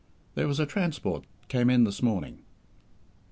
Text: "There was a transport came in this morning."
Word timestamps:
"There 0.33 0.47
was 0.47 0.59
a 0.59 0.65
transport 0.65 1.25
came 1.47 1.69
in 1.69 1.83
this 1.83 2.01
morning." 2.01 2.39